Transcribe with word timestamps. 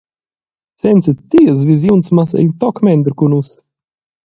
Senza 0.83 1.11
tias 1.31 1.59
visiuns 1.69 2.07
mass 2.15 2.31
ei 2.37 2.45
in 2.45 2.53
toc 2.61 2.77
mender 2.85 3.13
cun 3.17 3.31
nus. 3.31 3.51